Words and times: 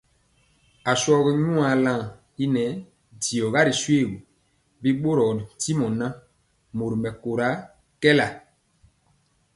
Ashɔgi 0.91 1.31
nyuan 1.43 1.77
lan 1.85 2.01
i 2.43 2.45
nɛɛ 2.53 2.71
diɔga 3.21 3.61
ri 3.67 3.73
shoégu, 3.81 4.17
bi 4.81 4.89
ɓorɔɔ 5.01 5.29
ntimɔ 5.37 5.85
ŋan, 5.99 6.13
mori 6.77 6.97
mɛkóra 7.03 7.47
kɛɛla. 8.01 8.27